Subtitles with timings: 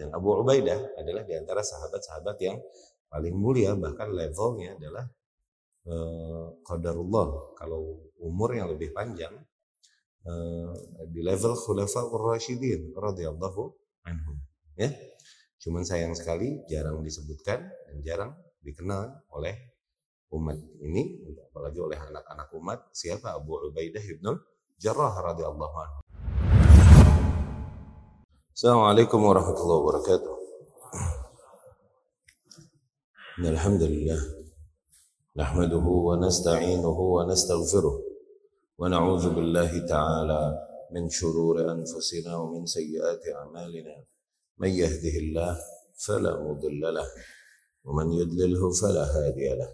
[0.00, 2.56] Dan Abu Ubaidah adalah di antara sahabat-sahabat yang
[3.12, 5.04] paling mulia bahkan levelnya adalah
[5.84, 7.52] eh, qadarullah.
[7.60, 9.36] Kalau umur yang lebih panjang
[10.24, 10.72] eh,
[11.04, 13.62] di level khulafaur rasyidin radhiyallahu
[14.08, 14.40] anhum.
[14.80, 14.88] Ya.
[15.60, 18.32] Cuman sayang sekali jarang disebutkan dan jarang
[18.64, 19.52] dikenal oleh
[20.32, 21.20] umat ini
[21.52, 24.40] apalagi oleh anak-anak umat siapa Abu Ubaidah ibnul
[24.80, 26.00] Jarrah radhiyallahu anhu.
[28.54, 30.32] السلام عليكم ورحمة الله وبركاته.
[33.38, 34.20] إن الحمد لله
[35.36, 38.02] نحمده ونستعينه ونستغفره
[38.78, 40.42] ونعوذ بالله تعالى
[40.90, 44.04] من شرور أنفسنا ومن سيئات أعمالنا.
[44.58, 45.52] من يهده الله
[46.06, 47.06] فلا مضل له
[47.84, 49.70] ومن يضلله فلا هادي له.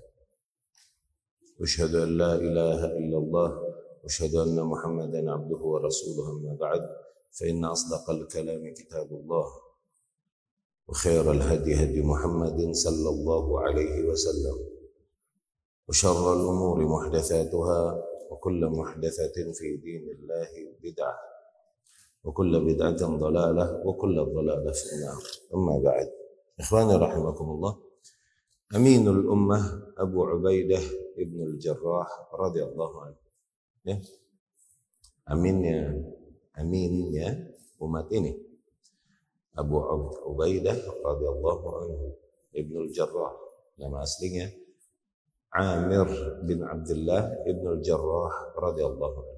[1.63, 3.49] أشهد أن لا إله إلا الله
[4.05, 7.07] أشهد أن محمدا عبده ورسوله أما بعد.
[7.41, 9.47] فإن أصدق الكلام كتاب الله
[10.89, 14.57] وخير الهدي هدي محمد صلى الله عليه وسلم
[15.89, 20.49] وشر الأمور محدثاتها وكل محدثة في دين الله
[20.83, 21.19] بدعة
[22.25, 25.23] وكل بدعة ضلالة وكل ضلالة في النار
[25.55, 26.11] أما بعد
[26.61, 27.77] إخواني رحمكم الله
[28.77, 30.81] أمين الأمة أبو عبيدة
[31.19, 33.17] ابن الجراح رضي الله عنه
[33.87, 33.97] ya.
[36.57, 37.29] Aminnya aminnya
[37.85, 38.33] umat ini.
[39.57, 39.81] Abu
[40.29, 42.07] Ubaidah radhiyallahu anhu
[42.53, 43.33] Ibnu Jarrah.
[43.77, 44.49] Nama aslinya
[45.53, 46.09] Amir
[46.45, 49.37] bin Abdullah Ibnu Jarrah radhiyallahu anhu.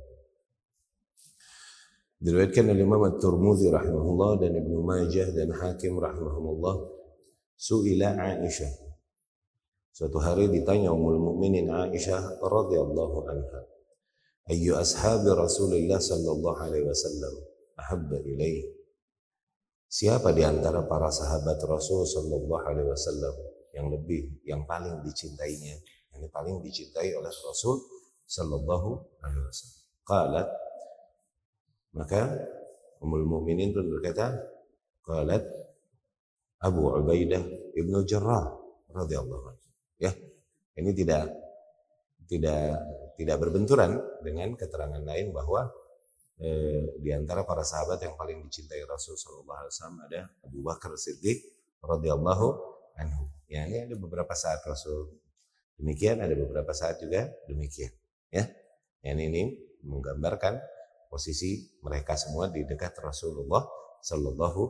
[2.19, 6.83] Diriwayatkan oleh Imam At-Tirmidzi rahimahullah dan Ibnu Majah dan Hakim rahimahumullah
[7.55, 8.75] suila Aisyah.
[9.95, 13.61] Suatu hari ditanya Ummul Mukminin Aisyah radhiyallahu anha,
[14.49, 17.35] "Ayyu ashabi Rasulillah sallallahu alaihi wasallam
[17.77, 18.65] ahabba ilaih?"
[19.89, 23.33] Siapa di antara para sahabat Rasul sallallahu alaihi wasallam
[23.73, 25.81] yang lebih yang paling dicintainya?
[26.13, 27.77] Yang paling dicintai oleh Rasul
[28.29, 28.91] sallallahu
[29.25, 29.81] alaihi wasallam.
[30.05, 30.49] Qalat
[31.97, 32.37] maka
[32.99, 34.35] Ummul Mukminin pun berkata,
[35.07, 35.47] qalat
[36.59, 37.43] Abu Ubaidah
[37.79, 38.51] Ibnu Jarrah
[38.91, 39.69] radhiyallahu anhu.
[40.03, 40.11] Ya.
[40.79, 41.31] Ini tidak
[42.27, 42.79] tidak
[43.19, 45.67] tidak berbenturan dengan keterangan lain bahwa
[46.39, 50.95] eh, di antara para sahabat yang paling dicintai Rasul sallallahu alaihi wasallam ada Abu Bakar
[50.95, 51.43] Siddiq
[51.83, 52.47] radhiyallahu
[52.95, 53.27] anhu.
[53.51, 55.19] Ya, ini ada beberapa saat Rasul
[55.81, 57.91] demikian, ada beberapa saat juga demikian.
[58.31, 58.47] Ya.
[59.03, 59.43] Yang ini
[59.83, 60.59] menggambarkan
[61.09, 63.65] posisi mereka semua di dekat Rasulullah
[64.05, 64.63] Shallallahu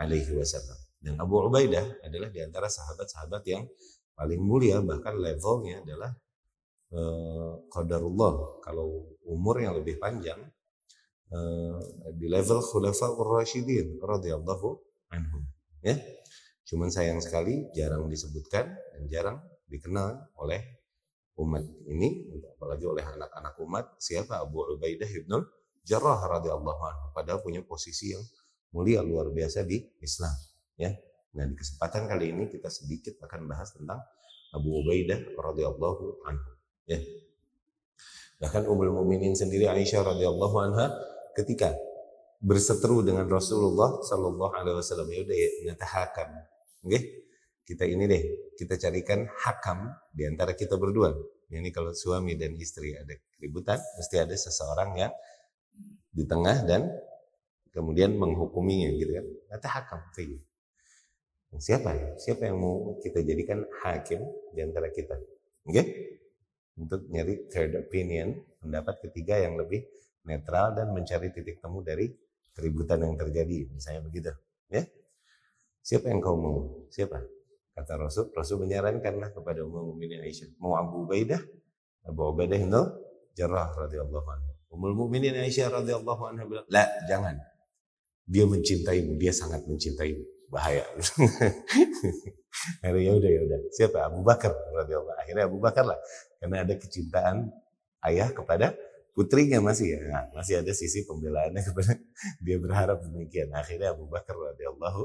[0.00, 0.76] Alaihi Wasallam.
[0.98, 3.68] Dan Abu Ubaidah adalah di antara sahabat-sahabat yang
[4.16, 6.10] paling mulia, bahkan levelnya adalah
[6.94, 8.62] eh, qadarullah.
[8.62, 10.38] Kalau umur yang lebih panjang
[11.34, 11.78] eh,
[12.14, 14.68] di level Khulafaur Rasyidin radhiyallahu
[15.10, 15.42] anhum.
[15.84, 16.00] Ya,
[16.64, 19.36] cuman sayang sekali jarang disebutkan dan jarang
[19.68, 20.62] dikenal oleh
[21.34, 23.84] umat ini, apalagi oleh anak-anak umat.
[24.00, 25.44] Siapa Abu Ubaidah ibnul
[25.84, 28.24] Jarrah radhiyallahu anhu padahal punya posisi yang
[28.72, 30.32] mulia luar biasa di Islam
[30.80, 30.88] ya.
[31.36, 34.00] Nah, di kesempatan kali ini kita sedikit akan bahas tentang
[34.56, 36.53] Abu Ubaidah radhiyallahu anhu
[36.88, 37.00] ya.
[38.40, 40.92] Bahkan Ummul Mukminin sendiri Aisyah radhiyallahu anha
[41.32, 41.72] ketika
[42.44, 46.28] berseteru dengan Rasulullah sallallahu alaihi wasallam ya udah ya natahakam.
[46.84, 47.24] Oke.
[47.64, 51.16] Kita ini deh, kita carikan hakam di antara kita berdua.
[51.48, 55.12] Ini kalau suami dan istri ada keributan, mesti ada seseorang yang
[56.12, 56.92] di tengah dan
[57.72, 59.26] kemudian menghukuminya gitu kan.
[59.56, 60.00] Kata hakam.
[61.56, 62.08] Siapa ya?
[62.20, 64.20] Siapa yang mau kita jadikan hakim
[64.52, 65.16] di antara kita?
[65.64, 65.72] Oke?
[65.72, 65.86] Okay?
[66.74, 69.86] Untuk nyari third opinion, pendapat ketiga yang lebih
[70.26, 72.10] netral dan mencari titik temu dari
[72.54, 74.30] keributan yang terjadi, misalnya begitu,
[74.70, 74.82] ya.
[75.84, 76.88] Siapa yang kau mau?
[76.90, 77.20] Siapa?
[77.74, 81.42] Kata Rasul, Rasul menyarankanlah kepada Ummu Mukminin Aisyah, mau Abu Ubaidah,
[82.06, 82.82] Abu Ubaidah itu
[83.34, 84.50] Jarrah radhiyallahu anhu.
[84.74, 87.34] Ummul Mukminin Aisyah radhiyallahu anha bilang, "La, jangan.
[88.26, 90.22] Dia mencintaimu, dia sangat mencintaimu.
[90.50, 90.86] Bahaya."
[92.82, 93.58] Akhirnya ya udah ya udah.
[93.74, 93.98] Siapa?
[94.06, 95.98] Abu Bakar radhiyallahu Akhirnya Abu Bakar lah.
[96.44, 97.48] Karena ada kecintaan
[98.04, 98.76] ayah kepada
[99.16, 100.00] putrinya masih ya.
[100.12, 101.96] Nah, masih ada sisi pembelaannya kepada
[102.44, 103.48] dia berharap demikian.
[103.56, 105.02] Akhirnya Abu Bakar radhiyallahu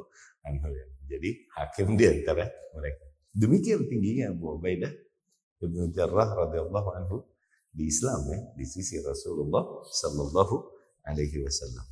[0.52, 0.86] anhu ya.
[1.16, 3.08] Jadi hakim di antara mereka.
[3.32, 4.92] Demikian tingginya Abu Ubaidah
[5.64, 7.18] Ibnu Jarrah radhiyallahu anhu
[7.72, 10.56] di Islam ya di sisi Rasulullah Sallallahu
[11.08, 11.88] Alaihi Wasallam.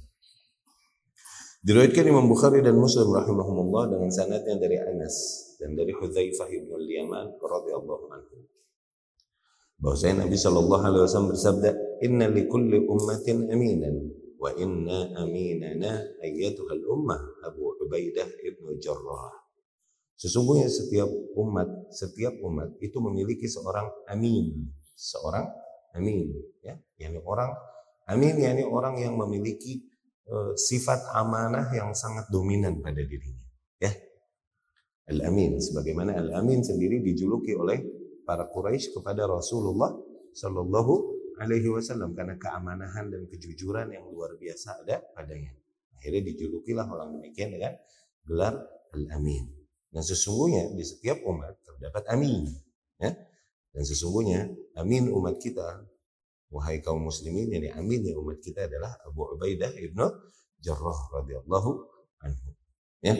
[1.64, 5.16] Diriwayatkan Imam Bukhari dan Muslim rahimahumullah dengan sanadnya dari Anas
[5.58, 8.38] dan dari Hudzaifah bin Al-Yaman radhiyallahu anhu.
[9.78, 11.70] Bahwasanya Nabi Shallallahu alaihi wasallam bersabda,
[12.02, 19.34] "Inna li kulli ummatin aminan wa inna aminana ayyatuhal ummah Abu Ubaidah ibnu Jarrah.
[20.18, 24.66] Sesungguhnya setiap umat, setiap umat itu memiliki seorang amin,
[24.98, 25.46] seorang
[25.94, 26.34] amin,
[26.66, 27.54] ya, yakni orang
[28.10, 29.86] amin, yakni orang yang memiliki
[30.26, 33.46] uh, sifat amanah yang sangat dominan pada dirinya,
[33.78, 33.94] ya.
[35.08, 37.80] Al-Amin, sebagaimana Al-Amin sendiri dijuluki oleh
[38.28, 39.96] para Quraisy kepada Rasulullah
[40.36, 40.94] Shallallahu
[41.40, 45.56] Alaihi Wasallam karena keamanahan dan kejujuran yang luar biasa ada padanya.
[45.96, 47.74] Akhirnya dijulukilah orang demikian dengan
[48.28, 48.60] gelar
[48.92, 49.48] Al-Amin.
[49.88, 52.52] Dan sesungguhnya di setiap umat terdapat Amin.
[53.00, 53.16] Ya?
[53.72, 55.88] Dan sesungguhnya Amin umat kita,
[56.52, 60.06] wahai kaum muslimin, ini Amin ya umat kita adalah Abu Ubaidah ibnu
[60.60, 61.72] Jarrah radhiyallahu
[62.26, 62.50] anhu.
[63.06, 63.14] Ya,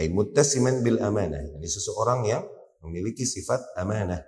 [0.00, 1.44] ay muttasiman bil amanah.
[1.60, 2.44] Ini seseorang yang
[2.84, 4.20] memiliki sifat amanah.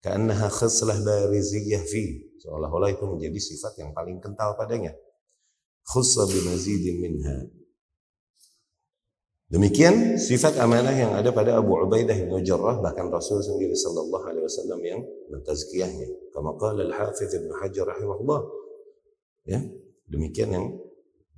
[0.00, 2.32] Karena khaslah bariziyah fi.
[2.40, 4.94] Seolah-olah itu menjadi sifat yang paling kental padanya.
[5.86, 7.36] Khussa bimazidin minha.
[9.46, 14.42] Demikian sifat amanah yang ada pada Abu Ubaidah bin Jarrah bahkan Rasul sendiri sallallahu alaihi
[14.42, 15.00] wasallam yang
[15.30, 16.34] mentazkiyahnya.
[16.34, 18.42] Kama qala al-Hafiz Ibnu Hajar rahimahullah.
[19.46, 19.62] Ya,
[20.10, 20.66] demikian yang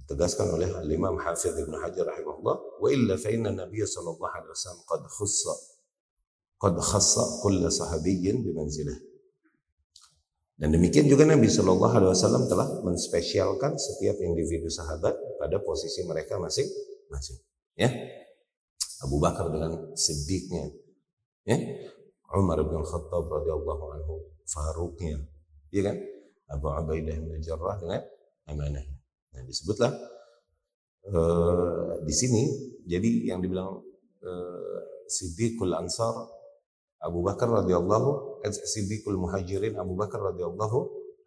[0.09, 4.81] ditegaskan oleh Al-Imam Hafiz Ibnu Hajar rahimahullah, wa illa fa inna Nabiy sallallahu alaihi wasallam
[4.89, 5.55] qad khassa
[6.59, 8.99] qad khassa kull sahabiyyin bimanzilah.
[10.59, 16.35] Dan demikian juga Nabi Shallallahu Alaihi Wasallam telah menspesialkan setiap individu sahabat pada posisi mereka
[16.43, 17.39] masing-masing
[17.79, 17.87] ya.
[19.07, 20.67] Abu Bakar dengan siddiqnya
[21.47, 21.57] ya.
[22.35, 25.23] Umar bin Khattab radhiyallahu anhu Faruqnya
[25.71, 25.97] ya kan.
[26.51, 28.03] Abu Ubaidah bin Jarrah dengan
[28.51, 28.83] amanah.
[29.37, 29.95] Nah disebutlah
[31.13, 32.43] uh, di sini
[32.83, 33.79] jadi yang dibilang
[34.27, 36.38] uh, Siddiqul Ansar
[36.99, 40.79] Abu Bakar radhiyallahu eh, Siddiqul Muhajirin Abu Bakar radhiyallahu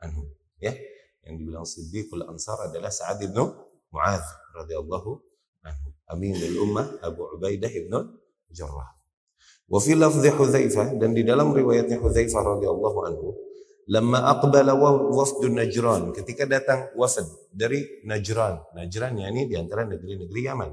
[0.03, 0.27] anhu
[0.59, 0.75] ya
[1.23, 3.38] yang dibilang Siddiqul Ansar adalah Sa'ad bin
[3.91, 4.27] Mu'adz
[4.57, 5.12] radhiyallahu
[5.63, 7.94] anhu Aminul Ummah Abu Ubaidah ibn
[8.51, 8.91] Jarrah.
[9.71, 13.31] Wa fi lafzi Hudzaifah dan di dalam riwayatnya Hudzaifah radhiyallahu anhu,
[13.88, 14.75] lamma aqbala
[15.15, 17.24] wafdu Najran, ketika datang wafd
[17.56, 18.75] dari Najran.
[18.75, 20.71] Najran yakni di antara negeri-negeri Yaman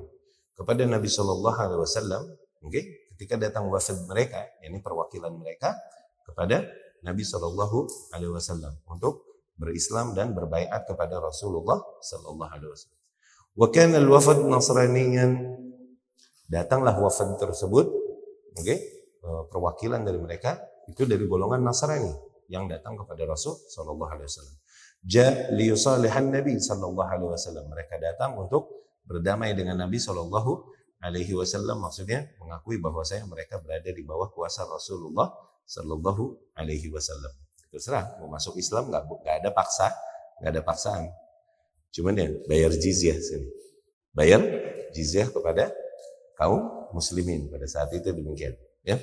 [0.58, 2.22] kepada Nabi sallallahu alaihi wasallam,
[2.66, 3.07] okay?
[3.18, 5.74] Ketika datang wafd mereka, yakni perwakilan mereka
[6.22, 6.70] kepada
[7.02, 9.26] Nabi sallallahu alaihi wasallam untuk
[9.58, 13.00] berislam dan berbaiat kepada Rasulullah sallallahu alaihi wasallam.
[13.58, 15.58] Wa kana al-wafd nasraniyan.
[16.46, 18.78] Datanglah wafad tersebut, oke, okay,
[19.20, 20.56] eh, perwakilan dari mereka
[20.88, 22.08] itu dari golongan Nasrani
[22.48, 24.56] yang datang kepada Rasul sallallahu alaihi wasallam.
[25.04, 27.68] Ja Nabi sallallahu alaihi wasallam.
[27.68, 34.02] Mereka datang untuk berdamai dengan Nabi sallallahu alaihi wasallam maksudnya mengakui bahwasanya mereka berada di
[34.02, 35.30] bawah kuasa Rasulullah
[35.68, 37.30] sallallahu alaihi wasallam.
[37.68, 39.92] Terserah mau masuk Islam nggak nggak ada paksa,
[40.42, 41.02] nggak ada paksaan.
[41.92, 43.48] Cuman ya bayar jizyah sini.
[44.12, 44.40] Bayar
[44.96, 45.70] jizyah kepada
[46.34, 48.96] kaum muslimin pada saat itu demikian, ya.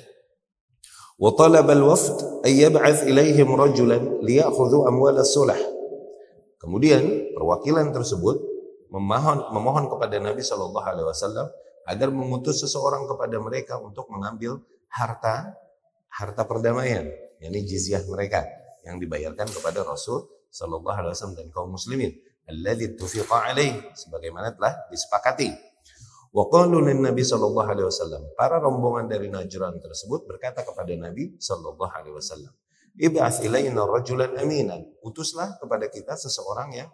[1.16, 5.56] Talaba al-wafd ay yab'ath ilaihim rajulan liya'khudhu amwal as-sulah.
[6.60, 8.36] Kemudian perwakilan tersebut
[8.92, 11.46] memohon memohon kepada Nabi Shallallahu alaihi wasallam
[11.86, 14.58] agar mengutus seseorang kepada mereka untuk mengambil
[14.90, 15.54] harta
[16.10, 17.06] harta perdamaian,
[17.38, 18.42] yakni jizyah mereka
[18.82, 22.10] yang dibayarkan kepada Rasul Shallallahu alaihi wasallam dan kaum muslimin
[22.48, 25.52] alladhi tufiqa alaih sebagaimana telah disepakati.
[26.32, 28.22] Wa qalu Nabi sallallahu alaihi wasallam.
[28.36, 32.52] Para rombongan dari Najran tersebut berkata kepada Nabi sallallahu alaihi wasallam,
[32.96, 36.88] "Ib'ats ilaina rajulan aminan." Utuslah kepada kita seseorang yang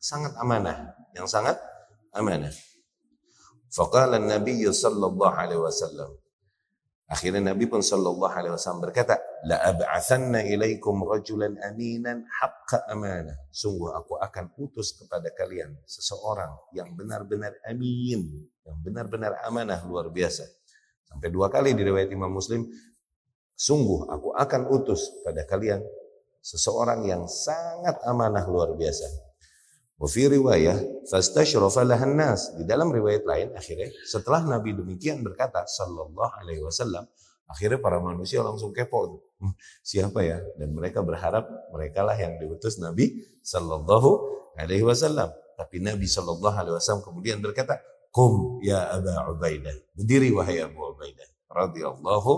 [0.00, 1.56] sangat amanah, yang sangat
[2.12, 2.52] amanah.
[3.72, 6.10] Faqala Nabi sallallahu alaihi wasallam,
[7.06, 9.14] Akhirnya Nabi pun sallallahu alaihi wasallam berkata,
[9.46, 16.98] "La ab'atsanna ilaikum rajulan aminan haqqa amanah." Sungguh aku akan utus kepada kalian seseorang yang
[16.98, 18.26] benar-benar amin,
[18.66, 20.42] yang benar-benar amanah luar biasa.
[21.06, 22.66] Sampai dua kali di riwayat Imam Muslim,
[23.54, 25.78] sungguh aku akan utus pada kalian
[26.42, 29.25] seseorang yang sangat amanah luar biasa.
[29.96, 30.76] Wa fi riwayah
[31.08, 32.52] fastashrafa lahan nas.
[32.52, 37.08] Di dalam riwayat lain akhirnya setelah Nabi demikian berkata sallallahu alaihi wasallam,
[37.48, 39.24] akhirnya para manusia langsung kepo.
[39.40, 40.40] Hmm, siapa ya?
[40.60, 45.32] Dan mereka berharap mereka lah yang diutus Nabi sallallahu alaihi wasallam.
[45.56, 47.80] Tapi Nabi sallallahu alaihi wasallam kemudian berkata,
[48.12, 52.32] "Qum ya Aba Ubaidah." Berdiri wahai Abu Ubaidah radhiyallahu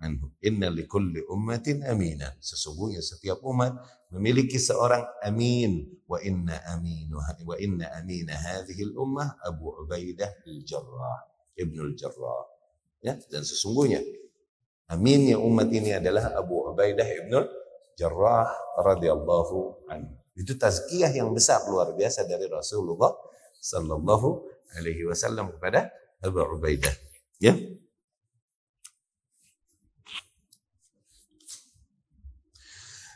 [0.00, 0.32] anhu.
[0.40, 2.32] Inna likulli ummatin amina.
[2.40, 3.76] Sesungguhnya setiap umat
[4.12, 11.18] memiliki seorang amin wa inna aminuha wa inna amina hadhihi ummah Abu Ubaidah al-Jarrah
[11.56, 12.44] Ibnu al-Jarrah
[13.00, 14.04] ya dan sesungguhnya
[14.92, 17.38] aminnya umat ini adalah Abu Ubaidah Ibnu
[17.96, 23.12] Jarrah radhiyallahu anhu Itu tazkiyah yang besar luar biasa dari Rasulullah
[23.60, 24.48] sallallahu
[24.80, 25.92] alaihi wasallam kepada
[26.24, 26.92] Abu Ubaidah.
[27.36, 27.52] Ya.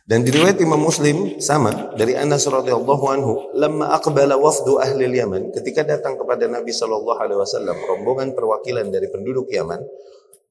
[0.07, 5.51] Dan di riwayat Imam Muslim sama dari Anas radhiyallahu anhu, "Lamma aqbala wafdu ahli Yaman,"
[5.51, 9.83] ketika datang kepada Nabi sallallahu alaihi wasallam rombongan perwakilan dari penduduk Yaman,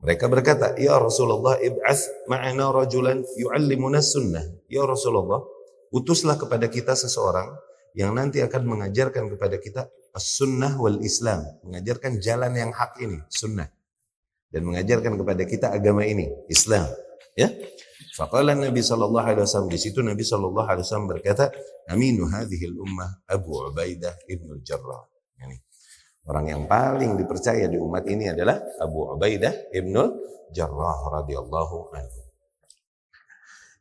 [0.04, 5.40] mereka berkata, "Ya Rasulullah, ib'ats ma'ana rajulan yu'allimuna sunnah." Ya Rasulullah,
[5.96, 7.56] utuslah kepada kita seseorang
[7.96, 13.72] yang nanti akan mengajarkan kepada kita as-sunnah wal Islam, mengajarkan jalan yang hak ini, sunnah.
[14.52, 16.92] Dan mengajarkan kepada kita agama ini, Islam.
[17.40, 17.56] Ya.
[18.16, 21.52] Faqala Nabi sallallahu alaihi wasallam di situ Nabi sallallahu alaihi wasallam berkata,
[21.92, 25.04] "Aminu hadhihi ummah Abu Ubaidah ibn Jarrah."
[25.44, 25.58] Ini.
[26.26, 29.96] Orang yang paling dipercaya di umat ini adalah Abu Ubaidah ibn
[30.56, 32.22] Jarrah radhiyallahu anhu.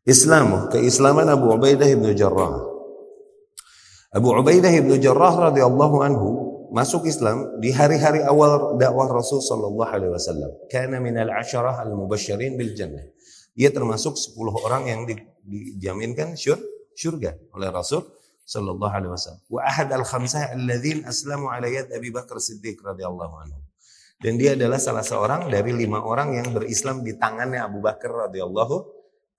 [0.04, 2.52] Islam, keislaman Abu Ubaidah ibn Jarrah.
[4.12, 6.28] Abu Ubaidah ibn Jarrah radhiyallahu anhu
[6.75, 10.50] masuk Islam di hari-hari awal dakwah Rasul sallallahu alaihi wasallam.
[10.66, 13.06] Kana min al-asharah al-mubasysyirin bil jannah.
[13.54, 14.34] Ia termasuk 10
[14.66, 15.14] orang yang di,
[15.46, 16.58] dijaminkan syur,
[16.94, 18.02] syurga oleh Rasul
[18.44, 19.42] sallallahu alaihi wasallam.
[19.49, 23.61] Wa ahad al-khamsah alladzin aslamu ala yad Bakar Siddiq radhiyallahu anhu.
[24.20, 28.76] Dan dia adalah salah seorang dari lima orang yang berislam di tangannya Abu Bakar radhiyallahu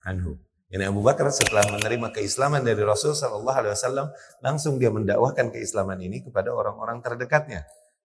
[0.06, 0.38] anhu.
[0.66, 4.06] Ini Abu Bakar setelah menerima keislaman dari Rasul Sallallahu Alaihi Wasallam
[4.42, 7.62] langsung dia mendakwahkan keislaman ini kepada orang-orang terdekatnya,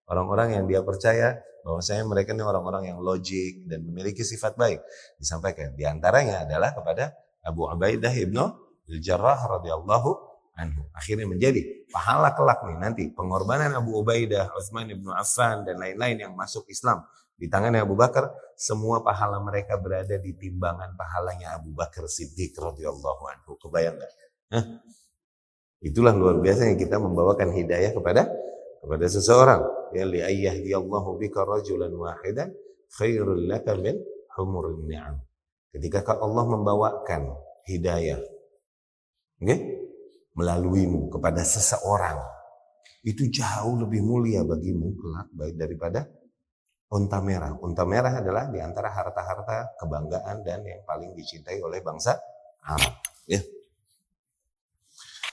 [0.08, 4.82] orang-orang yang dia percaya bahwasanya mereka ini orang-orang yang logik dan memiliki sifat baik.
[5.18, 8.42] Disampaikan di antaranya adalah kepada Abu Ubaidah ibnu
[8.90, 10.10] Al-Jarrah radhiyallahu
[10.58, 10.82] anhu.
[10.92, 16.32] Akhirnya menjadi pahala kelak nih nanti pengorbanan Abu Ubaidah, Utsman ibnu Affan dan lain-lain yang
[16.34, 17.06] masuk Islam
[17.42, 23.22] di tangannya Abu Bakar, semua pahala mereka berada di timbangan pahalanya Abu Bakar Siddiq radhiyallahu
[23.26, 23.58] anhu.
[23.58, 24.12] Kebayang nggak?
[25.82, 28.30] Itulah luar biasa yang kita membawakan hidayah kepada
[28.82, 29.62] kepada seseorang
[29.94, 32.50] ya li ayyahdiyallahu bika rajulan wahidan
[32.98, 33.96] khairul laka min
[34.34, 35.16] humurin ni'am
[35.70, 37.30] ketika Allah membawakan
[37.70, 38.18] hidayah
[39.38, 39.80] okay?
[40.34, 42.18] melaluimu kepada seseorang
[43.06, 46.06] itu jauh lebih mulia bagimu kelak baik daripada
[46.92, 47.56] unta merah.
[47.58, 52.14] Unta merah adalah di antara harta-harta kebanggaan dan yang paling dicintai oleh bangsa
[52.62, 53.00] Arab.
[53.26, 53.40] Ya.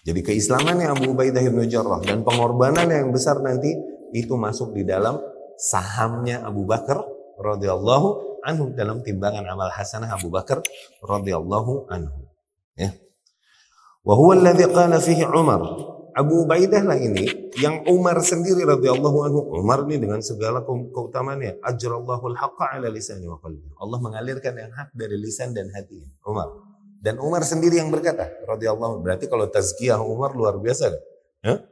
[0.07, 3.75] Jadi keislamannya Abu Ubaidah bin Jarrah dan pengorbanan yang besar nanti
[4.15, 5.19] itu masuk di dalam
[5.59, 7.03] sahamnya Abu Bakar
[7.35, 10.63] radhiyallahu anhu dalam timbangan amal hasanah Abu Bakar
[11.03, 12.27] radhiyallahu anhu.
[12.79, 12.95] Ya.
[14.07, 15.61] Wa huwa alladhi qala fihi Umar.
[16.15, 19.39] Abu Ubaidah lah ini yang Umar sendiri radhiyallahu anhu.
[19.55, 23.67] Umar ini dengan segala keutamaannya, ajrallahu al-haqqa ala lisani wa qalbi.
[23.79, 26.03] Allah mengalirkan yang hak dari lisan dan hati.
[26.27, 26.68] Umar.
[26.99, 30.91] Dan Umar sendiri yang berkata, radhiyallahu berarti kalau tazkiyah Umar luar biasa.
[31.39, 31.63] Ya?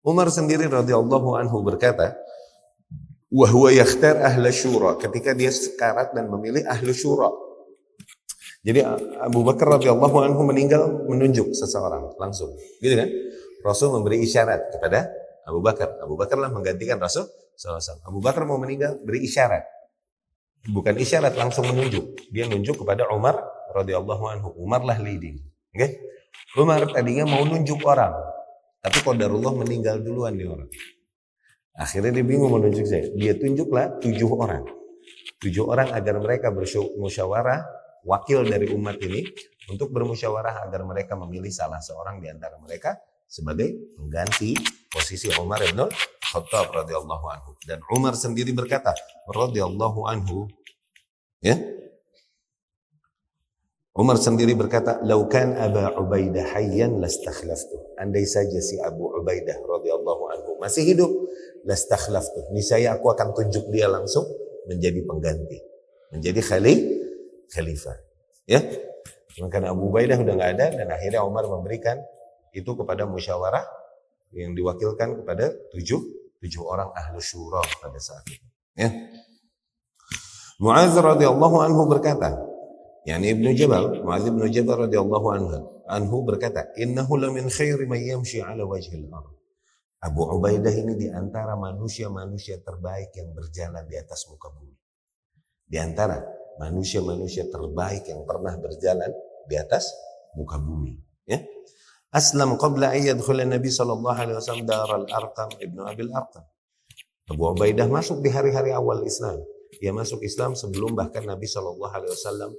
[0.00, 2.16] Umar sendiri radhiyallahu anhu berkata,
[3.28, 7.28] wa huwa yakhtar ahla syura ketika dia sekarat dan memilih ahlu syura.
[8.64, 8.80] Jadi
[9.20, 12.56] Abu Bakar radhiyallahu anhu meninggal menunjuk seseorang langsung.
[12.80, 13.12] Gitu kan?
[13.60, 15.12] Rasul memberi isyarat kepada
[15.44, 16.00] Abu Bakar.
[16.00, 17.28] Abu Bakar lah menggantikan Rasul
[17.60, 18.00] SAW.
[18.08, 19.68] Abu Bakar mau meninggal beri isyarat.
[20.64, 22.32] Bukan isyarat langsung menunjuk.
[22.32, 23.36] Dia nunjuk kepada Umar
[23.74, 24.48] radhiyallahu anhu.
[24.62, 25.42] Umar lah leading.
[25.74, 25.98] Okay?
[26.54, 28.14] Umar tadinya mau nunjuk orang.
[28.78, 30.70] Tapi Qadarullah meninggal duluan nih orang.
[31.74, 33.10] Akhirnya dia bingung menunjuk saya.
[33.18, 34.62] Dia tunjuklah tujuh orang.
[35.42, 37.60] Tujuh orang agar mereka bermusyawarah
[38.06, 39.26] wakil dari umat ini
[39.72, 44.54] untuk bermusyawarah agar mereka memilih salah seorang di antara mereka sebagai pengganti
[44.92, 45.80] posisi Umar bin
[46.22, 47.50] Khattab radhiyallahu anhu.
[47.64, 48.94] Dan Umar sendiri berkata
[49.26, 50.46] radhiyallahu anhu
[51.42, 51.58] ya
[53.94, 60.50] Umar sendiri berkata, "Laukan Aba Ubaidah hayyan lastakhlaftu." Andai saja si Abu Ubaidah radhiyallahu anhu
[60.58, 61.10] masih hidup,
[61.62, 62.50] lastakhlaftu.
[62.50, 64.26] Niscaya aku akan tunjuk dia langsung
[64.66, 65.62] menjadi pengganti,
[66.10, 66.78] menjadi khalif
[67.54, 67.94] khalifah.
[68.50, 68.66] Ya.
[69.34, 72.02] Karena Abu Ubaidah udah nggak ada dan akhirnya Umar memberikan
[72.50, 73.62] itu kepada musyawarah
[74.34, 76.02] yang diwakilkan kepada tujuh
[76.42, 78.46] tujuh orang ahlu syura pada saat itu.
[78.74, 78.90] Ya.
[80.58, 82.53] Muaz radhiyallahu anhu berkata,
[83.04, 88.40] Yani Ibnu Jabal, Muadz bin Jabal radhiyallahu anhu, anhu berkata, "Innahu lamin khairi man yamshi
[88.40, 89.28] ala wajhil ard."
[90.00, 94.76] Abu Ubaidah ini di antara manusia-manusia terbaik yang berjalan di atas muka bumi.
[95.64, 96.20] Di antara
[96.60, 99.12] manusia-manusia terbaik yang pernah berjalan
[99.48, 99.92] di atas
[100.36, 100.96] muka bumi,
[101.28, 101.44] ya.
[102.08, 106.44] Aslam qabla an yadkhula Nabi sallallahu alaihi wasallam daral Arqam Ibnu Abil Arqam.
[107.28, 109.44] Abu Ubaidah masuk di hari-hari awal Islam.
[109.76, 112.52] Dia masuk Islam sebelum bahkan Nabi sallallahu alaihi wasallam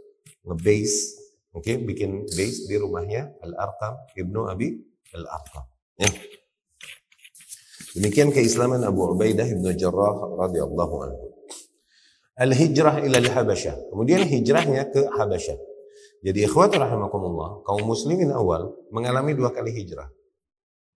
[0.46, 1.18] ngebase,
[1.52, 5.66] oke, okay, bikin base di rumahnya Al Arqam ibnu Abi al-Arqam.
[5.96, 6.10] Ya.
[7.96, 11.26] Demikian keislaman Abu Ubaidah bin Jarrah radhiyallahu anhu.
[12.36, 13.96] Al-hijrah ila al-Habasyah.
[13.96, 15.56] Kemudian hijrahnya ke Habasyah.
[16.20, 20.12] Jadi ikhwat rahimakumullah, kaum muslimin awal mengalami dua kali hijrah.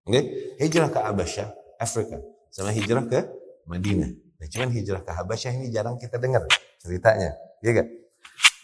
[0.04, 0.52] Okay?
[0.60, 1.48] Hijrah ke Habasyah,
[1.80, 2.20] Afrika,
[2.52, 3.24] sama hijrah ke
[3.64, 4.10] Madinah.
[4.10, 6.44] Nah, cuman hijrah ke Habasyah ini jarang kita dengar
[6.76, 7.32] ceritanya,
[7.64, 7.88] ya gak?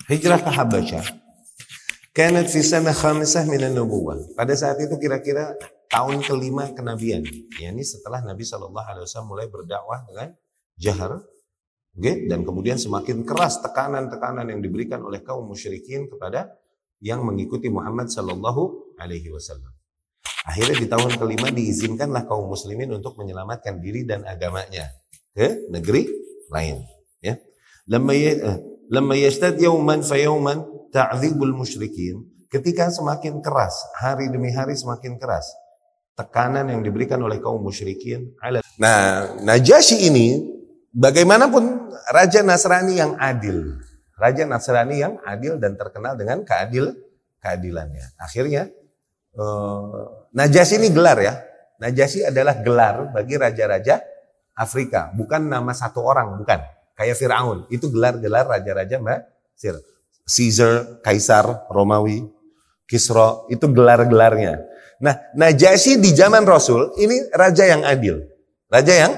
[0.06, 1.04] Hijrah ke Habasyah.
[2.14, 4.22] Kanat fi sana khamisah minan nubuwah.
[4.38, 5.58] Pada saat itu kira-kira
[5.90, 7.26] tahun kelima kenabian.
[7.58, 10.30] Ya, ini setelah Nabi Shallallahu Alaihi Wasallam mulai berdakwah dengan
[10.78, 11.26] jahar,
[11.98, 12.30] okay?
[12.30, 16.54] dan kemudian semakin keras tekanan-tekanan yang diberikan oleh kaum musyrikin kepada
[17.02, 19.74] yang mengikuti Muhammad Shallallahu Alaihi Wasallam.
[20.46, 24.86] Akhirnya di tahun kelima diizinkanlah kaum muslimin untuk menyelamatkan diri dan agamanya
[25.34, 26.06] ke negeri
[26.54, 26.86] lain.
[27.18, 27.42] Ya,
[27.90, 28.38] lama eh,
[28.90, 30.62] lama yastad yauman fayauman
[30.94, 32.22] ta'dzibul musyrikin.
[32.46, 35.50] Ketika semakin keras, hari demi hari semakin keras,
[36.16, 38.32] tekanan yang diberikan oleh kaum musyrikin.
[38.80, 40.40] Nah, Najasyi ini
[40.94, 43.76] bagaimanapun raja Nasrani yang adil.
[44.16, 46.96] Raja Nasrani yang adil dan terkenal dengan keadil
[47.44, 48.16] keadilannya.
[48.16, 48.72] Akhirnya
[49.36, 51.34] uh, Najasyi ini gelar ya.
[51.76, 54.00] Najasyi adalah gelar bagi raja-raja
[54.56, 56.64] Afrika, bukan nama satu orang, bukan.
[56.96, 59.76] Kayak Firaun, itu gelar-gelar raja-raja Mesir.
[60.26, 62.26] Caesar, Kaisar, Romawi,
[62.88, 64.64] Kisra, itu gelar-gelarnya.
[64.98, 68.24] Nah, Najasyi di zaman Rasul ini raja yang adil.
[68.66, 69.12] Raja yang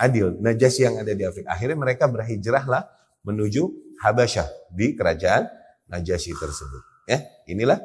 [0.00, 0.40] adil.
[0.40, 1.52] Najasyi yang ada di Afrika.
[1.52, 2.88] Akhirnya mereka berhijrahlah
[3.22, 3.68] menuju
[4.02, 5.46] Habasyah di kerajaan
[5.90, 6.82] Najasyi tersebut.
[7.08, 7.80] Ya, inilah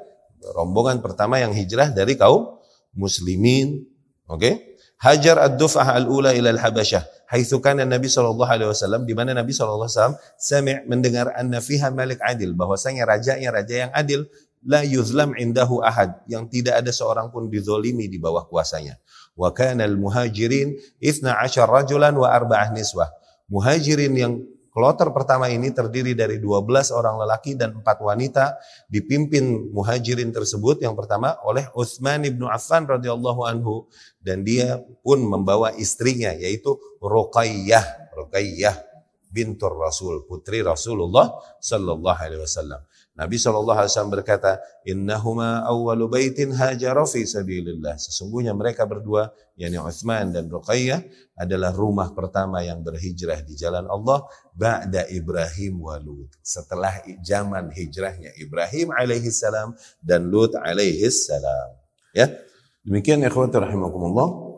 [0.56, 2.60] rombongan pertama yang hijrah dari kaum
[2.96, 3.88] muslimin.
[4.28, 4.40] Oke.
[4.40, 4.54] Okay?
[5.04, 7.23] Hajar ad-duf'ah al-ula ila al-Habasyah.
[7.34, 11.58] Haitsu kana Nabi sallallahu alaihi wasallam di mana Nabi sallallahu alaihi wasallam sami' mendengar anna
[11.58, 14.30] fiha malik adil bahwasanya rajanya raja yang adil
[14.62, 19.02] la yuzlam indahu ahad yang tidak ada seorang pun dizolimi di bawah kuasanya.
[19.34, 21.25] Wa kana al-muhajirin 12
[21.66, 23.10] rajulan wa arba'ah niswah.
[23.50, 24.34] Muhajirin yang
[24.74, 28.58] Kloter pertama ini terdiri dari 12 orang lelaki dan 4 wanita
[28.90, 33.86] dipimpin muhajirin tersebut yang pertama oleh Utsman ibnu Affan radhiyallahu anhu
[34.18, 36.74] dan dia pun membawa istrinya yaitu
[37.05, 38.75] Ruqayyah Ruqayyah
[39.29, 42.81] bintur Rasul putri Rasulullah sallallahu alaihi wasallam
[43.14, 44.58] Nabi SAW berkata,
[44.90, 47.94] Innahuma awwalu baitin hajara fi sabilillah.
[48.02, 51.06] Sesungguhnya mereka berdua, yakni Uthman dan Ruqayyah,
[51.38, 54.26] adalah rumah pertama yang berhijrah di jalan Allah,
[54.58, 56.34] ba'da Ibrahim wa Lut.
[56.42, 61.78] Setelah zaman hijrahnya Ibrahim alaihi salam dan Lut alaihi salam.
[62.18, 62.34] Ya,
[62.82, 64.54] demikian ikhwati rahimakumullah.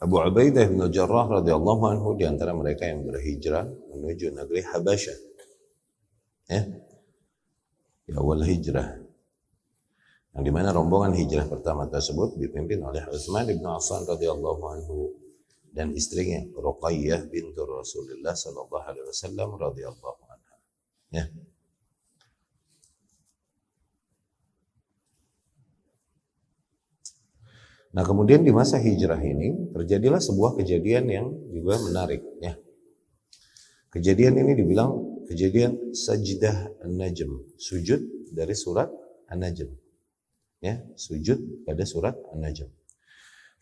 [0.00, 5.18] Abu Ubaidah bin Jarrah radhiyallahu anhu di antara mereka yang berhijrah menuju negeri Habasyah.
[6.48, 6.62] Ya,
[8.10, 8.98] di awal hijrah.
[10.34, 15.14] Yang di mana rombongan hijrah pertama tersebut dipimpin oleh Utsman bin Affan radhiyallahu anhu
[15.70, 20.54] dan istrinya Ruqayyah bintu Rasulullah sallallahu alaihi wasallam radhiyallahu anha.
[21.14, 21.24] Ya.
[27.90, 32.54] Nah kemudian di masa hijrah ini terjadilah sebuah kejadian yang juga menarik ya.
[33.90, 38.90] Kejadian ini dibilang kejadian sajdah An-Najm, sujud dari surat
[39.30, 39.70] An-Najm.
[40.58, 42.66] Ya, sujud pada surat An-Najm.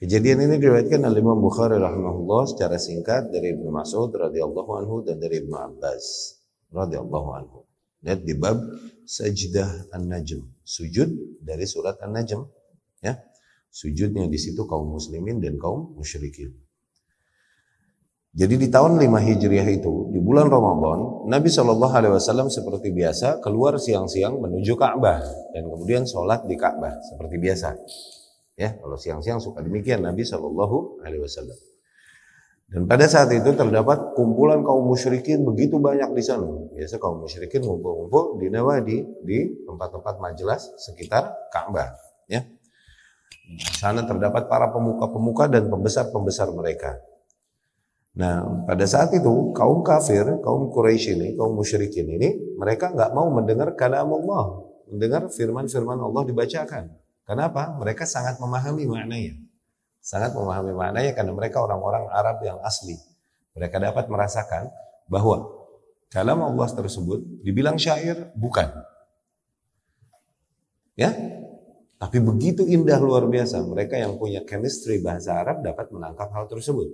[0.00, 5.20] Kejadian ini diriwayatkan oleh Imam Bukhari rahimahullah secara singkat dari Ibnu Mas'ud radhiyallahu anhu dan
[5.20, 6.38] dari Ibnu Abbas
[6.72, 7.58] radhiyallahu anhu.
[8.00, 8.56] Lihat di bab
[9.04, 12.40] sajdah An-Najm, sujud dari surat An-Najm,
[13.04, 13.20] ya.
[13.68, 16.56] Sujudnya di situ kaum muslimin dan kaum musyrikin.
[18.36, 23.40] Jadi di tahun 5 Hijriah itu, di bulan Ramadan, Nabi Shallallahu Alaihi Wasallam seperti biasa
[23.40, 25.24] keluar siang-siang menuju Ka'bah
[25.56, 27.72] dan kemudian sholat di Ka'bah seperti biasa.
[28.60, 31.56] Ya, kalau siang-siang suka demikian Nabi Shallallahu Alaihi Wasallam.
[32.68, 36.44] Dan pada saat itu terdapat kumpulan kaum musyrikin begitu banyak di sana.
[36.76, 41.96] Biasa kaum musyrikin ngumpul-ngumpul di Nawadi di tempat-tempat majelis sekitar Ka'bah.
[42.28, 42.44] Ya.
[43.48, 47.00] Di sana terdapat para pemuka-pemuka dan pembesar-pembesar mereka.
[48.18, 53.30] Nah, pada saat itu kaum kafir, kaum Quraisy ini, kaum musyrikin ini, mereka nggak mau
[53.30, 56.90] mendengar kalam Allah, mendengar firman-firman Allah dibacakan.
[57.22, 57.78] Kenapa?
[57.78, 59.38] Mereka sangat memahami maknanya.
[60.02, 62.98] Sangat memahami maknanya karena mereka orang-orang Arab yang asli.
[63.54, 64.66] Mereka dapat merasakan
[65.06, 65.46] bahwa
[66.10, 68.66] kalam Allah tersebut dibilang syair bukan.
[70.98, 71.14] Ya,
[72.02, 73.62] tapi begitu indah luar biasa.
[73.62, 76.90] Mereka yang punya chemistry bahasa Arab dapat menangkap hal tersebut.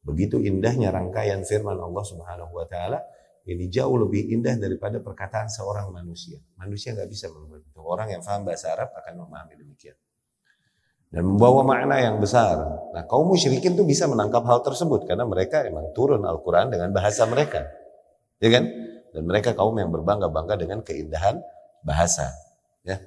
[0.00, 3.04] Begitu indahnya rangkaian firman Allah Subhanahu wa taala,
[3.44, 6.40] ini jauh lebih indah daripada perkataan seorang manusia.
[6.56, 7.80] Manusia nggak bisa membuat itu.
[7.80, 9.96] Orang yang paham bahasa Arab akan memahami demikian.
[11.10, 12.54] dan membawa makna yang besar.
[12.94, 17.26] Nah, kaum musyrikin tuh bisa menangkap hal tersebut karena mereka emang turun Al-Qur'an dengan bahasa
[17.26, 17.66] mereka.
[18.38, 18.64] Ya kan?
[19.10, 21.42] Dan mereka kaum yang berbangga-bangga dengan keindahan
[21.82, 22.30] bahasa,
[22.86, 23.02] ya.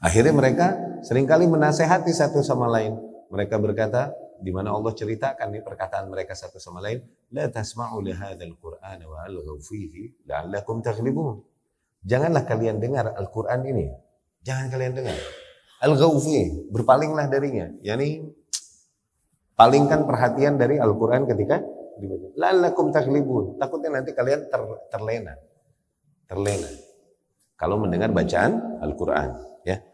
[0.00, 0.72] Akhirnya mereka
[1.04, 2.96] sering kali menasehati satu sama lain.
[3.28, 7.02] Mereka berkata, di mana Allah ceritakan nih perkataan mereka satu sama lain,
[7.34, 11.42] la tasma'u li hadzal Qur'an wa alghaw fihi la'allakum taghlibun.
[12.04, 13.88] Janganlah kalian dengar Al-Qur'an ini.
[14.44, 15.16] Jangan kalian dengar
[15.84, 17.68] Al-ghawfi, berpalinglah darinya.
[17.84, 18.24] Yani
[19.52, 21.60] palingkan perhatian dari Al-Quran ketika
[22.00, 22.32] dibaca.
[22.40, 23.60] Lalakum taklibun.
[23.60, 25.36] Takutnya nanti kalian ter, terlena.
[26.24, 26.70] Terlena.
[27.60, 29.28] Kalau mendengar bacaan Al-Quran.
[29.68, 29.84] Ya.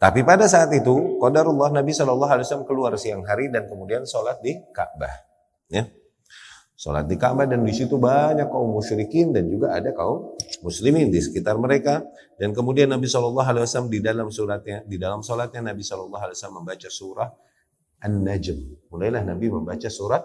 [0.00, 4.40] Tapi pada saat itu, Qadarullah Nabi Shallallahu Alaihi Wasallam keluar siang hari dan kemudian sholat
[4.40, 5.12] di Ka'bah.
[5.68, 5.92] Ya.
[6.72, 11.20] Sholat di Ka'bah dan di situ banyak kaum musyrikin dan juga ada kaum muslimin di
[11.20, 12.00] sekitar mereka.
[12.40, 16.36] Dan kemudian Nabi Shallallahu Alaihi Wasallam di dalam suratnya, di dalam sholatnya Nabi Shallallahu Alaihi
[16.40, 17.28] Wasallam membaca surah
[18.00, 18.58] An-Najm.
[18.88, 20.24] Mulailah Nabi membaca surat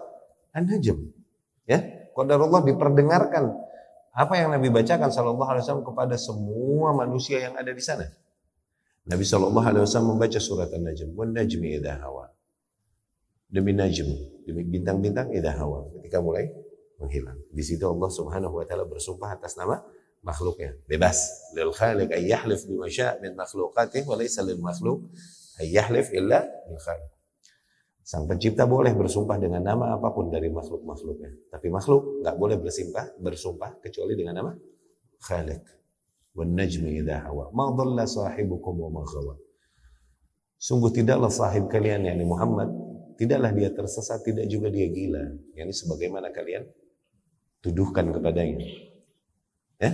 [0.56, 0.96] An-Najm.
[1.68, 1.84] Ya,
[2.16, 3.44] Allah diperdengarkan
[4.16, 8.08] apa yang Nabi bacakan Shallallahu Alaihi Wasallam kepada semua manusia yang ada di sana.
[9.06, 11.14] Nabi Shallallahu Alaihi Wasallam membaca surat An-Najm.
[11.14, 12.26] Wan najmi idha hawa.
[13.46, 14.10] Demi najm,
[14.42, 16.50] demi bintang-bintang idah hawa ketika mulai
[16.98, 17.38] menghilang.
[17.54, 19.78] Di situ Allah Subhanahu wa taala bersumpah atas nama
[20.26, 20.74] makhluknya.
[20.90, 21.30] Bebas.
[21.54, 25.06] Lil khaliq ay yahlif bima syaa min makhluqatih wa laysa lil makhluq
[25.62, 27.10] ay yahlif illa bil khaliq.
[28.06, 31.50] Sang pencipta boleh bersumpah dengan nama apa pun dari makhluk-makhluknya.
[31.50, 34.52] Tapi makhluk nggak boleh bersumpah, bersumpah kecuali dengan nama
[35.26, 35.62] Khaliq.
[36.36, 37.48] Wan najmi idha hawa.
[37.56, 39.02] Ma dhalla sahibukum wa ma
[40.56, 42.68] Sungguh tidaklah sahib kalian yakni Muhammad
[43.16, 45.24] tidaklah dia tersesat, tidak juga dia gila.
[45.56, 46.68] Yani sebagaimana kalian
[47.64, 48.68] tuduhkan kepadanya.
[49.80, 49.90] Ya?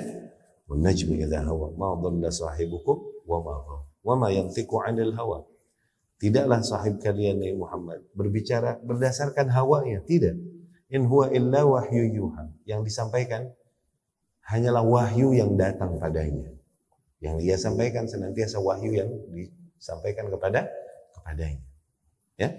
[0.73, 2.97] Najmi idza hawa ma dhalla sahibukum
[3.29, 3.55] wa ma
[4.03, 5.47] wa ma yantiqu 'anil hawa.
[6.19, 10.39] Tidaklah sahib kalian ya Muhammad berbicara berdasarkan hawanya, tidak.
[10.93, 12.47] In huwa illa wahyu yuha.
[12.63, 13.51] Yang disampaikan
[14.49, 16.51] hanyalah wahyu yang datang padanya.
[17.23, 20.67] Yang dia sampaikan senantiasa wahyu yang disampaikan kepada
[21.15, 21.63] kepadanya.
[22.35, 22.51] Ya,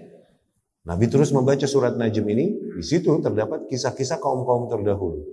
[0.84, 5.24] Nabi terus membaca surat Najm ini, di situ terdapat kisah-kisah kaum-kaum terdahulu.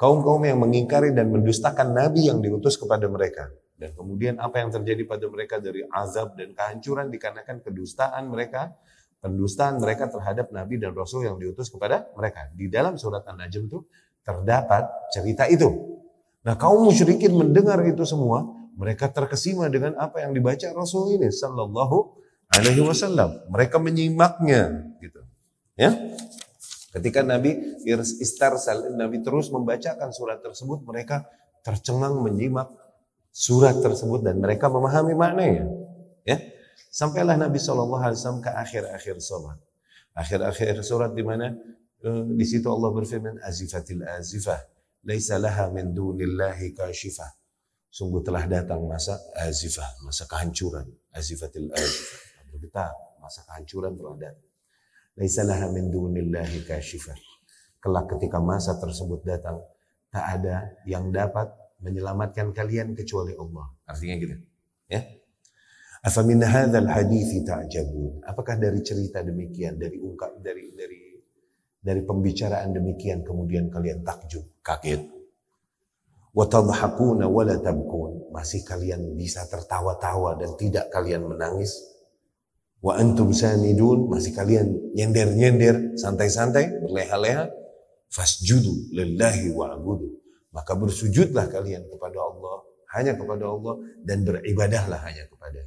[0.00, 3.52] Kaum-kaum yang mengingkari dan mendustakan Nabi yang diutus kepada mereka.
[3.76, 8.72] Dan kemudian apa yang terjadi pada mereka dari azab dan kehancuran dikarenakan kedustaan mereka,
[9.20, 12.48] pendustaan mereka terhadap Nabi dan Rasul yang diutus kepada mereka.
[12.56, 13.84] Di dalam surat An-Najm itu
[14.24, 15.93] terdapat cerita itu.
[16.44, 18.44] Nah kaum musyrikin mendengar itu semua,
[18.76, 22.20] mereka terkesima dengan apa yang dibaca Rasul ini sallallahu
[22.52, 23.32] alaihi wasallam.
[23.48, 25.24] Mereka menyimaknya gitu.
[25.74, 25.96] Ya.
[26.92, 27.80] Ketika Nabi
[28.22, 31.26] istarsal, Nabi terus membacakan surat tersebut, mereka
[31.64, 32.70] tercengang menyimak
[33.34, 35.66] surat tersebut dan mereka memahami maknanya.
[36.28, 36.38] Ya.
[36.94, 39.58] Sampailah Nabi SAW ke akhir-akhir surat.
[40.14, 41.56] Akhir-akhir surat di mana
[42.04, 44.73] eh, di situ Allah berfirman azifatil azifah
[45.04, 47.30] laisa laha min dunillahi kashifah.
[47.94, 54.48] Sungguh telah datang masa azifah, masa kehancuran, azifatil azifah bergetar, masa kehancuran telah datang.
[55.18, 57.18] Laisa laha min dunillahi kashifah.
[57.82, 59.58] Kelak ketika masa tersebut datang,
[60.08, 61.50] tak ada yang dapat
[61.82, 63.66] menyelamatkan kalian kecuali Allah.
[63.84, 64.34] Artinya gitu.
[64.88, 65.02] Ya.
[66.04, 68.24] Afamin hadzal hadithi ta'jabun.
[68.24, 71.03] Apakah dari cerita demikian, dari ungkap dari dari
[71.84, 75.04] dari pembicaraan demikian kemudian kalian takjub, kaget.
[76.32, 78.32] Wa tadhakuna wa la tabkun.
[78.32, 81.76] Masih kalian bisa tertawa-tawa dan tidak kalian menangis?
[82.80, 87.52] Wa antum samidun, masih kalian nyender-nyender, santai-santai, berleha-leha.
[88.08, 90.08] Fasjudu lillahi wa'budu.
[90.56, 92.56] Maka bersujudlah kalian kepada Allah,
[92.96, 93.74] hanya kepada Allah
[94.06, 95.66] dan beribadahlah hanya kepada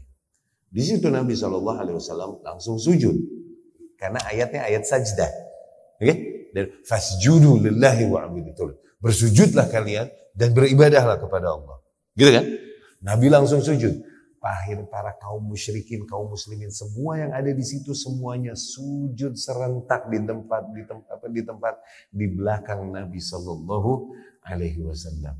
[0.67, 3.15] Di situ Nabi Shallallahu Alaihi Wasallam langsung sujud
[3.99, 5.46] karena ayatnya ayat sajdah.
[5.97, 6.05] Oke?
[6.05, 6.15] Okay?
[6.85, 8.77] Fasjudu lillahi wa'budu.
[8.97, 11.77] Bersujudlah kalian dan beribadahlah kepada Allah.
[12.17, 12.45] Gitu kan?
[13.01, 13.93] Nabi langsung sujud
[14.37, 20.23] pahir para kaum musyrikin, kaum muslimin, semua yang ada di situ semuanya sujud serentak di
[20.23, 21.73] tempat di tempat apa di tempat
[22.13, 23.91] di belakang Nabi Shallallahu
[24.45, 25.35] Alaihi Wasallam.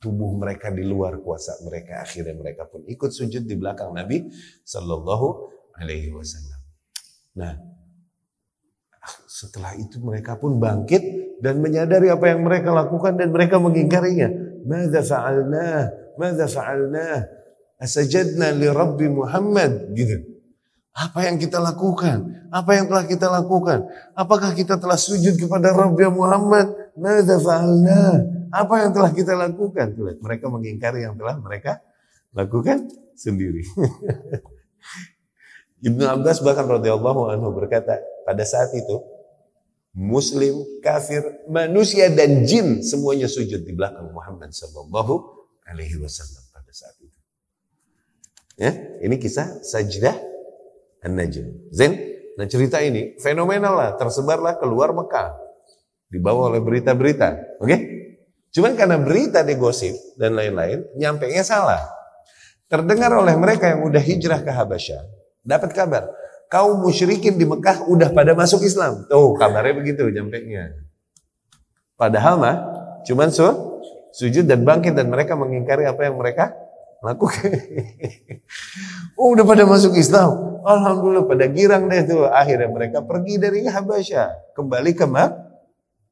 [0.00, 4.28] Tubuh mereka di luar kuasa mereka, akhirnya mereka pun ikut sujud di belakang Nabi
[4.66, 5.26] Shallallahu
[5.80, 6.60] Alaihi Wasallam.
[7.40, 7.56] Nah,
[9.26, 11.02] setelah itu mereka pun bangkit
[11.40, 14.28] dan menyadari apa yang mereka lakukan dan mereka mengingkarinya.
[14.68, 15.88] Mada fa'alna?
[16.20, 17.24] Mada fa'alna?
[17.80, 20.20] Asajadna li Rabbi Muhammad gitu.
[20.92, 22.44] Apa yang kita lakukan?
[22.52, 23.88] Apa yang telah kita lakukan?
[24.12, 26.92] Apakah kita telah sujud kepada Rabbi Muhammad?
[27.00, 28.20] Mada fa'alna?
[28.52, 29.96] Apa yang telah kita lakukan?
[29.96, 31.80] Mereka mengingkari yang telah mereka
[32.36, 32.84] lakukan
[33.16, 33.64] sendiri.
[35.80, 39.00] Ibnu Abbas bahkan radhiyallahu anhu berkata pada saat itu
[39.96, 45.14] muslim, kafir, manusia dan jin semuanya sujud di belakang Muhammad sallallahu
[45.66, 47.18] alaihi wasallam pada saat itu.
[48.60, 50.14] Ya, ini kisah sajdah
[51.00, 51.72] An-Najm.
[51.72, 51.96] Zen,
[52.36, 55.32] nah cerita ini fenomenal lah, tersebarlah keluar Mekah.
[56.12, 57.62] Dibawa oleh berita-berita.
[57.62, 57.66] Oke?
[57.66, 57.80] Okay?
[58.50, 61.86] Cuman karena berita digosip dan lain-lain, nyampe nya salah.
[62.66, 65.02] Terdengar oleh mereka yang udah hijrah ke Habasyah,
[65.44, 66.10] dapat kabar,
[66.50, 69.06] kaum musyrikin di Mekah udah pada masuk Islam.
[69.06, 70.74] Tuh, kabarnya begitu nyampe nya.
[71.94, 72.56] Padahal mah
[73.04, 73.46] cuman su,
[74.16, 76.52] sujud dan bangkit dan mereka mengingkari apa yang mereka
[77.00, 77.48] lakukan.
[79.16, 80.60] oh, udah pada masuk Islam.
[80.60, 82.28] Alhamdulillah pada girang deh tuh.
[82.28, 85.50] Akhirnya mereka pergi dari Habasyah, kembali ke Mak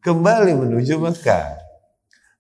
[0.03, 1.59] kembali menuju Mekah.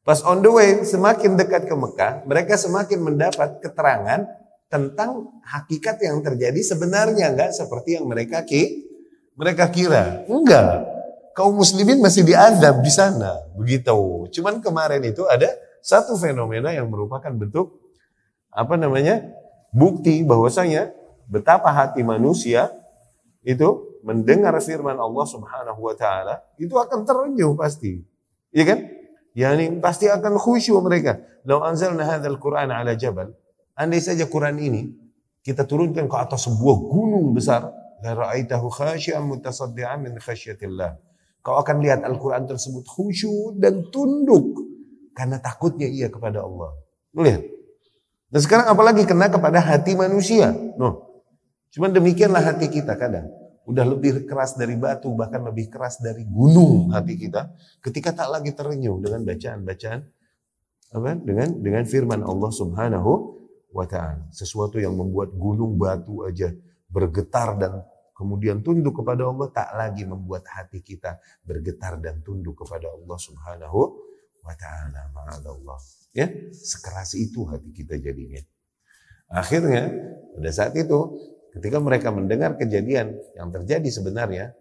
[0.06, 4.24] Pas on the way, semakin dekat ke Mekah, mereka semakin mendapat keterangan
[4.68, 8.88] tentang hakikat yang terjadi sebenarnya enggak seperti yang mereka ki
[9.38, 10.28] mereka kira.
[10.28, 10.84] Enggak.
[11.32, 13.38] Kaum muslimin masih diadab di sana.
[13.54, 14.28] Begitu.
[14.34, 15.48] Cuman kemarin itu ada
[15.80, 17.78] satu fenomena yang merupakan bentuk
[18.50, 19.22] apa namanya
[19.70, 20.90] bukti bahwasanya
[21.30, 22.72] betapa hati manusia
[23.46, 28.02] itu mendengar firman Allah Subhanahu wa taala itu akan terenyuh pasti.
[28.50, 28.78] Iya kan?
[29.38, 31.22] Yani pasti akan khusyuk mereka.
[31.46, 33.30] Lau anzalna hadzal Qur'an ala jabal,
[33.78, 34.82] andai saja Quran ini
[35.46, 37.70] kita turunkan ke atas sebuah gunung besar,
[38.02, 40.98] la ra'aitahu khashi'an mutasaddian min khasyatillah.
[41.40, 44.58] Kau akan lihat Al-Quran tersebut khusyuk dan tunduk
[45.16, 46.74] karena takutnya ia kepada Allah.
[47.16, 47.42] Lihat.
[48.28, 50.52] Dan sekarang apalagi kena kepada hati manusia.
[50.76, 51.22] No.
[51.72, 53.32] Cuman demikianlah hati kita kadang.
[53.64, 57.52] Udah lebih keras dari batu, bahkan lebih keras dari gunung hati kita.
[57.80, 60.00] Ketika tak lagi terenyuh dengan bacaan-bacaan
[60.88, 61.10] apa?
[61.20, 63.37] Dengan dengan firman Allah Subhanahu
[63.72, 64.28] wa taala.
[64.32, 66.52] Sesuatu yang membuat gunung batu aja
[66.88, 67.72] bergetar dan
[68.16, 73.80] kemudian tunduk kepada Allah tak lagi membuat hati kita bergetar dan tunduk kepada Allah Subhanahu
[74.42, 75.12] wa taala.
[75.12, 75.78] Ma'adallah.
[76.16, 78.40] Ya, sekeras itu hati kita jadinya.
[79.28, 79.92] Akhirnya
[80.34, 80.98] pada saat itu
[81.52, 84.56] ketika mereka mendengar kejadian yang terjadi sebenarnya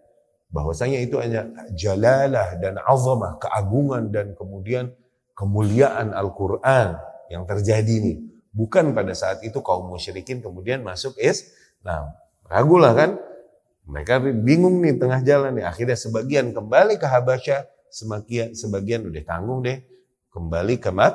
[0.52, 4.92] bahwasanya itu hanya jalalah dan azamah, keagungan dan kemudian
[5.36, 7.00] kemuliaan Al-Qur'an
[7.32, 8.18] yang terjadi nih.
[8.52, 12.12] Bukan pada saat itu kaum musyrikin kemudian masuk Islam.
[12.48, 13.10] Ragulah kan?
[13.88, 15.64] Mereka bingung nih tengah jalan nih.
[15.64, 19.80] Akhirnya sebagian kembali ke Habasyah, sebagian sebagian udah tanggung deh
[20.28, 21.14] kembali ke Mak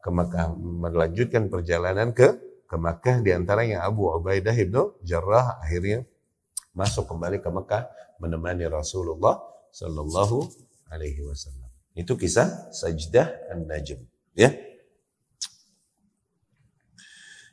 [0.00, 6.02] ke Makkah melanjutkan perjalanan ke ke Makkah di antaranya Abu Ubaidah ibnu Jarrah akhirnya
[6.72, 9.38] masuk kembali ke Makkah menemani Rasulullah
[9.70, 10.40] Shallallahu
[10.88, 11.68] Alaihi Wasallam.
[11.96, 14.00] Itu kisah Sajdah An-Najm.
[14.36, 14.52] Ya.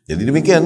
[0.10, 0.63] Jadi demikian.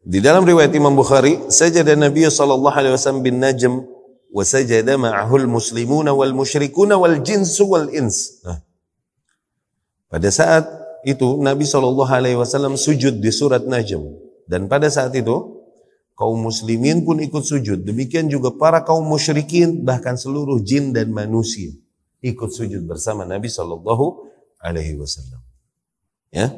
[0.00, 3.84] Di dalam riwayat Imam Bukhari, sajada Nabi sallallahu alaihi wasallam bin Najm
[4.30, 8.40] wa sajada ma'ahu al-muslimuna wal musyrikuna wal jinsu wal ins.
[8.46, 8.64] Nah,
[10.10, 10.66] pada saat
[11.06, 14.02] itu Nabi Shallallahu Alaihi Wasallam sujud di surat Najm
[14.50, 15.62] dan pada saat itu
[16.18, 17.86] kaum muslimin pun ikut sujud.
[17.86, 21.72] Demikian juga para kaum musyrikin bahkan seluruh jin dan manusia
[22.20, 24.28] ikut sujud bersama Nabi Shallallahu
[24.60, 25.40] Alaihi Wasallam.
[26.34, 26.52] Ya.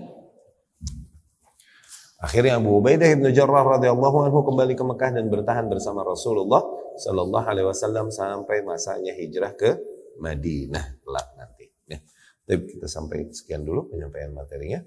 [2.23, 6.63] Akhirnya Abu Ubaidah ibnu Jarrah radhiyallahu anhu kembali ke Mekah dan bertahan bersama Rasulullah
[7.03, 9.75] Shallallahu Alaihi Wasallam sampai masanya hijrah ke
[10.23, 11.67] Madinah kelak nanti.
[12.43, 14.83] Tapi kita sampai sekian dulu penyampaian materinya.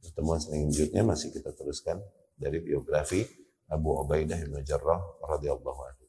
[0.00, 2.00] Pertemuan selanjutnya masih kita teruskan
[2.36, 3.24] dari biografi
[3.72, 6.03] Abu Ubaidah bin Jarrah radhiyallahu anhu.